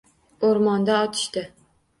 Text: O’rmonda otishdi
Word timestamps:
O’rmonda 0.49 0.97
otishdi 1.03 1.47